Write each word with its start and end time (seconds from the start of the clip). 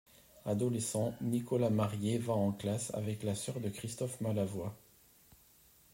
Adolescent, 0.47 1.13
Nicolas 1.21 1.69
Marié 1.69 2.17
va 2.17 2.33
en 2.33 2.51
classe 2.53 2.91
avec 2.95 3.21
la 3.21 3.35
sœur 3.35 3.59
de 3.59 3.69
Christophe 3.69 4.19
Malavoy. 4.19 4.71